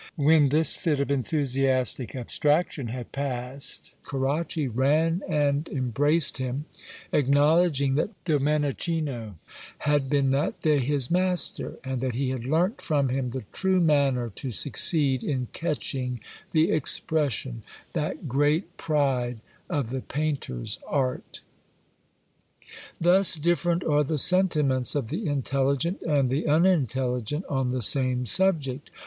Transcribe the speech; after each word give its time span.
When 0.15 0.49
this 0.49 0.77
fit 0.77 0.99
of 0.99 1.11
enthusiastic 1.11 2.15
abstraction 2.15 2.87
had 2.87 3.11
passed, 3.11 3.93
Carracci 4.03 4.67
ran 4.67 5.21
and 5.29 5.69
embraced 5.69 6.39
him, 6.39 6.65
acknowledging 7.11 7.93
that 7.93 8.09
Domenichino 8.25 9.35
had 9.77 10.09
been 10.09 10.31
that 10.31 10.59
day 10.63 10.79
his 10.79 11.11
master; 11.11 11.77
and 11.83 12.01
that 12.01 12.15
he 12.15 12.31
had 12.31 12.45
learnt 12.47 12.81
from 12.81 13.09
him 13.09 13.29
the 13.29 13.43
true 13.51 13.79
manner 13.79 14.27
to 14.29 14.49
succeed 14.49 15.23
in 15.23 15.49
catching 15.53 16.19
the 16.51 16.71
expression 16.71 17.61
that 17.93 18.27
great 18.27 18.77
pride 18.77 19.39
of 19.69 19.91
the 19.91 20.01
painter's 20.01 20.79
art. 20.87 21.41
Thus 22.99 23.35
different 23.35 23.83
are 23.83 24.03
the 24.03 24.17
sentiments 24.17 24.95
of 24.95 25.09
the 25.09 25.27
intelligent 25.27 26.01
and 26.01 26.31
the 26.31 26.47
unintelligent 26.47 27.45
on 27.45 27.67
the 27.67 27.83
same 27.83 28.25
subject. 28.25 28.89